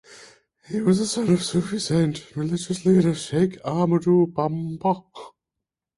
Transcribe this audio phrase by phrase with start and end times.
[0.67, 5.03] He was the son of Sufi saint and religious leader Sheikh Amadou Bamba.